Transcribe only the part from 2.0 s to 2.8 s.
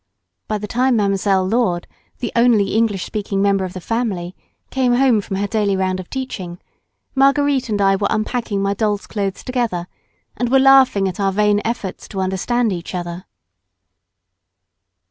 the only